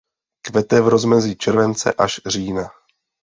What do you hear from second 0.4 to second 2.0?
Kvete v rozmezí července